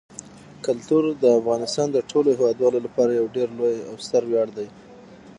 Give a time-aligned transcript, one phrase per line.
[0.65, 4.67] کلتور د افغانستان د ټولو هیوادوالو لپاره یو ډېر لوی او ستر ویاړ دی.